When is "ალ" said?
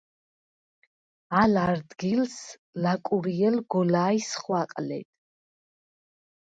1.41-1.53